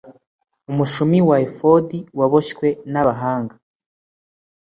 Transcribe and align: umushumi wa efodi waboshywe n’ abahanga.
umushumi 0.71 1.19
wa 1.29 1.37
efodi 1.47 1.99
waboshywe 2.19 2.67
n’ 2.91 2.93
abahanga. 3.01 3.55